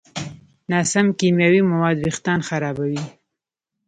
[0.71, 3.03] ناسم کیمیاوي مواد وېښتيان خرابوي.